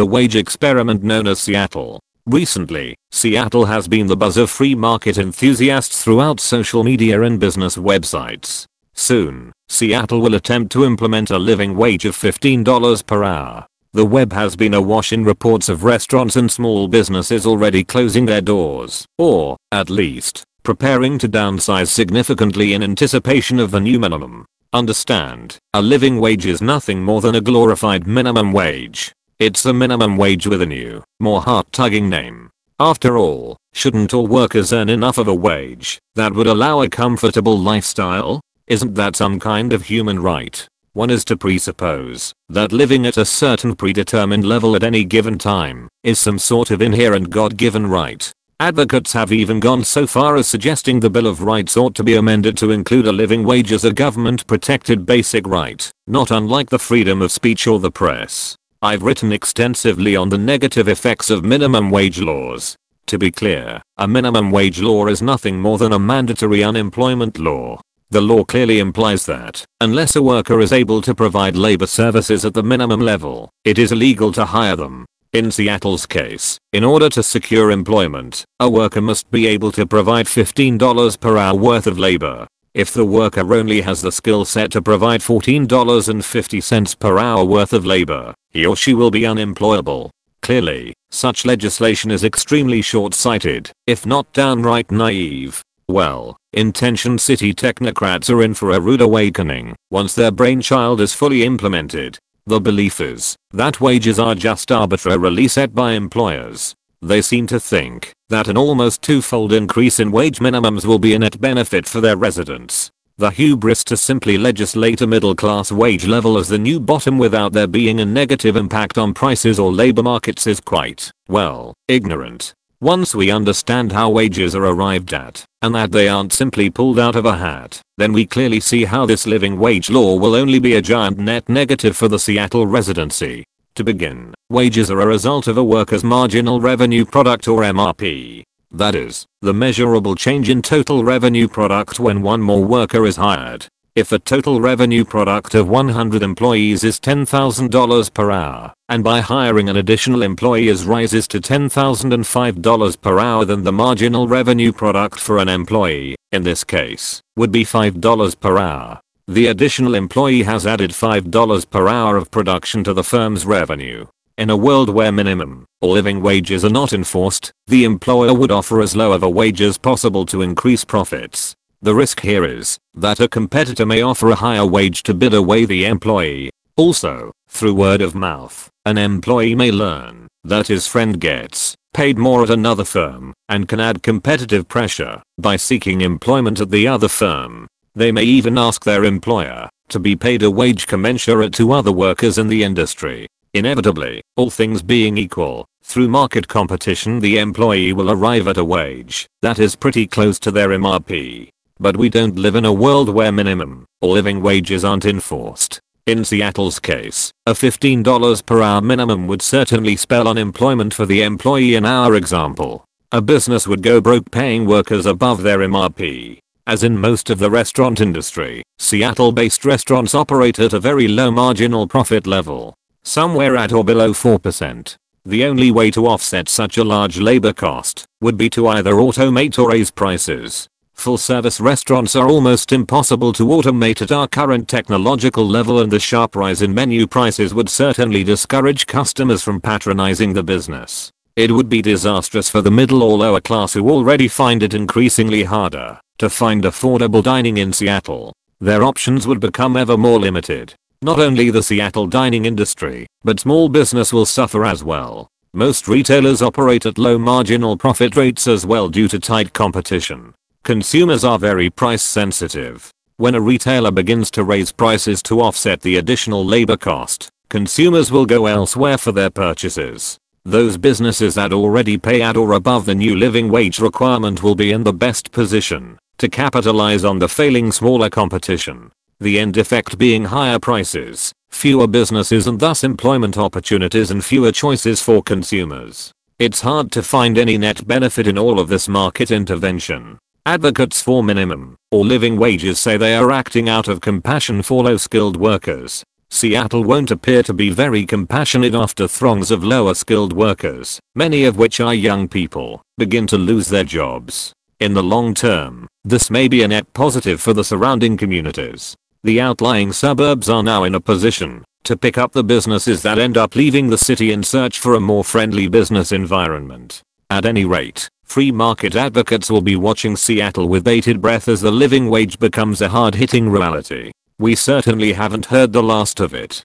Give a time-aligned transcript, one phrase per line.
[0.00, 2.00] the wage experiment known as Seattle.
[2.24, 7.76] Recently, Seattle has been the buzz of free market enthusiasts throughout social media and business
[7.76, 8.64] websites.
[8.94, 13.66] Soon, Seattle will attempt to implement a living wage of $15 per hour.
[13.92, 18.40] The web has been awash in reports of restaurants and small businesses already closing their
[18.40, 24.46] doors, or, at least, preparing to downsize significantly in anticipation of the new minimum.
[24.72, 29.12] Understand, a living wage is nothing more than a glorified minimum wage.
[29.40, 32.50] It's a minimum wage with a new, more heart-tugging name.
[32.78, 37.58] After all, shouldn't all workers earn enough of a wage that would allow a comfortable
[37.58, 38.42] lifestyle?
[38.66, 40.68] Isn't that some kind of human right?
[40.92, 45.88] One is to presuppose that living at a certain predetermined level at any given time
[46.02, 48.30] is some sort of inherent God-given right.
[48.60, 52.16] Advocates have even gone so far as suggesting the Bill of Rights ought to be
[52.16, 56.78] amended to include a living wage as a government protected basic right, not unlike the
[56.78, 58.54] freedom of speech or the press.
[58.82, 62.76] I've written extensively on the negative effects of minimum wage laws.
[63.06, 67.80] To be clear, a minimum wage law is nothing more than a mandatory unemployment law
[68.12, 72.54] the law clearly implies that, unless a worker is able to provide labor services at
[72.54, 75.06] the minimum level, it is illegal to hire them.
[75.32, 80.26] In Seattle's case, in order to secure employment, a worker must be able to provide
[80.26, 82.48] $15 per hour worth of labor.
[82.72, 87.84] If the worker only has the skill set to provide $14.50 per hour worth of
[87.84, 90.12] labor, he or she will be unemployable.
[90.42, 95.60] Clearly, such legislation is extremely short-sighted, if not downright naive.
[95.88, 101.42] Well, intentioned city technocrats are in for a rude awakening once their brainchild is fully
[101.42, 102.18] implemented.
[102.46, 106.76] The belief is that wages are just arbitrarily set by employers.
[107.02, 111.18] They seem to think that an almost twofold increase in wage minimums will be a
[111.18, 112.90] net benefit for their residents.
[113.16, 117.54] The hubris to simply legislate a middle class wage level as the new bottom without
[117.54, 122.54] there being a negative impact on prices or labor markets is quite, well, ignorant.
[122.82, 127.16] Once we understand how wages are arrived at, and that they aren't simply pulled out
[127.16, 130.74] of a hat, then we clearly see how this living wage law will only be
[130.74, 133.44] a giant net negative for the Seattle residency.
[133.80, 138.42] To begin, wages are a result of a worker's marginal revenue product or MRP.
[138.70, 143.68] That is, the measurable change in total revenue product when one more worker is hired.
[143.96, 149.70] If the total revenue product of 100 employees is $10,000 per hour, and by hiring
[149.70, 155.38] an additional employee is rises to $10,005 per hour then the marginal revenue product for
[155.38, 159.00] an employee, in this case, would be $5 per hour.
[159.30, 164.06] The additional employee has added $5 per hour of production to the firm's revenue.
[164.36, 168.80] In a world where minimum or living wages are not enforced, the employer would offer
[168.80, 171.54] as low of a wage as possible to increase profits.
[171.80, 175.64] The risk here is that a competitor may offer a higher wage to bid away
[175.64, 176.50] the employee.
[176.74, 182.42] Also, through word of mouth, an employee may learn that his friend gets paid more
[182.42, 187.68] at another firm and can add competitive pressure by seeking employment at the other firm.
[187.94, 192.38] They may even ask their employer to be paid a wage commensurate to other workers
[192.38, 193.26] in the industry.
[193.52, 199.26] Inevitably, all things being equal, through market competition the employee will arrive at a wage
[199.42, 201.48] that is pretty close to their MRP.
[201.80, 205.80] But we don't live in a world where minimum or living wages aren't enforced.
[206.06, 211.74] In Seattle's case, a $15 per hour minimum would certainly spell unemployment for the employee
[211.74, 212.84] in our example.
[213.10, 216.38] A business would go broke paying workers above their MRP.
[216.70, 221.88] As in most of the restaurant industry, Seattle-based restaurants operate at a very low marginal
[221.88, 224.94] profit level, somewhere at or below 4%.
[225.24, 229.58] The only way to offset such a large labor cost would be to either automate
[229.58, 230.68] or raise prices.
[230.94, 235.98] Full service restaurants are almost impossible to automate at our current technological level and the
[235.98, 241.10] sharp rise in menu prices would certainly discourage customers from patronizing the business.
[241.34, 245.42] It would be disastrous for the middle or lower class who already find it increasingly
[245.42, 248.30] harder to find affordable dining in Seattle.
[248.60, 250.74] Their options would become ever more limited.
[251.00, 255.28] Not only the Seattle dining industry, but small business will suffer as well.
[255.54, 260.34] Most retailers operate at low marginal profit rates as well due to tight competition.
[260.62, 262.90] Consumers are very price sensitive.
[263.16, 268.26] When a retailer begins to raise prices to offset the additional labor cost, consumers will
[268.26, 270.18] go elsewhere for their purchases.
[270.44, 274.70] Those businesses that already pay at or above the new living wage requirement will be
[274.70, 278.92] in the best position to capitalize on the failing smaller competition.
[279.20, 285.02] The end effect being higher prices, fewer businesses and thus employment opportunities and fewer choices
[285.02, 286.12] for consumers.
[286.38, 290.18] It's hard to find any net benefit in all of this market intervention.
[290.44, 294.98] Advocates for minimum or living wages say they are acting out of compassion for low
[294.98, 296.04] skilled workers.
[296.30, 301.56] Seattle won't appear to be very compassionate after throngs of lower skilled workers, many of
[301.56, 304.52] which are young people, begin to lose their jobs.
[304.80, 308.96] In the long term, this may be a net positive for the surrounding communities.
[309.22, 313.36] The outlying suburbs are now in a position to pick up the businesses that end
[313.36, 317.02] up leaving the city in search for a more friendly business environment.
[317.28, 321.70] At any rate, free market advocates will be watching Seattle with bated breath as the
[321.70, 324.12] living wage becomes a hard-hitting reality.
[324.38, 326.62] We certainly haven't heard the last of it.